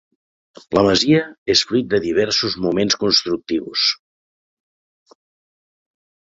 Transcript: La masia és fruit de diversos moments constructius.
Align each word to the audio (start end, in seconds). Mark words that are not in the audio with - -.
La 0.77 0.81
masia 0.85 1.19
és 1.53 1.61
fruit 1.71 1.91
de 1.91 1.99
diversos 2.05 2.55
moments 2.67 2.97
constructius. 3.05 3.85